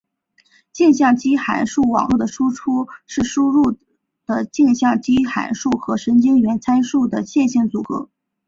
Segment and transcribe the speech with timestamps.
[0.73, 3.77] 径向基函数网络的输出是输入
[4.25, 8.09] 的径向基函数和神经元参数的线性组合。